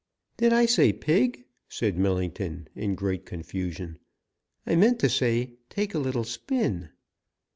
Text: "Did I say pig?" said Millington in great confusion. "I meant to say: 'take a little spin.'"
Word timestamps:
"Did 0.37 0.51
I 0.51 0.65
say 0.65 0.93
pig?" 0.93 1.45
said 1.69 1.95
Millington 1.95 2.67
in 2.73 2.95
great 2.95 3.23
confusion. 3.23 3.99
"I 4.65 4.75
meant 4.75 4.97
to 5.01 5.09
say: 5.09 5.57
'take 5.69 5.93
a 5.93 5.99
little 5.99 6.23
spin.'" 6.23 6.89